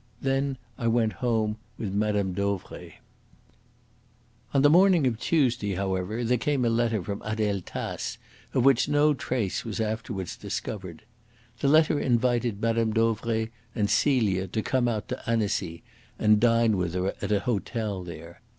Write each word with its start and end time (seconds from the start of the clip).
"Then 0.19 0.57
I 0.79 0.87
went 0.87 1.13
home 1.21 1.57
with 1.77 1.93
Mme. 1.93 2.31
Dauvray." 2.33 2.93
On 4.51 4.63
the 4.63 4.69
morning 4.71 5.05
of 5.05 5.19
Tuesday, 5.19 5.75
however, 5.75 6.23
there 6.23 6.39
came 6.39 6.65
a 6.65 6.69
letter 6.71 7.03
from 7.03 7.21
Adele 7.23 7.61
Tace, 7.61 8.17
of 8.55 8.65
which 8.65 8.89
no 8.89 9.13
trace 9.13 9.63
was 9.63 9.79
afterwards 9.79 10.35
discovered. 10.35 11.03
The 11.59 11.67
letter 11.67 11.99
invited 11.99 12.59
Mme. 12.59 12.93
Dauvray 12.93 13.49
and 13.75 13.91
Celia 13.91 14.47
to 14.47 14.63
come 14.63 14.87
out 14.87 15.07
to 15.09 15.21
Annecy 15.29 15.83
and 16.17 16.39
dine 16.39 16.77
with 16.77 16.95
her 16.95 17.09
at 17.21 17.31
an 17.31 17.41
hotel 17.41 18.01
there. 18.03 18.41